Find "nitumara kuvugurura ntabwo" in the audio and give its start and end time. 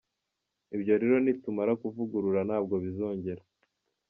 1.23-2.75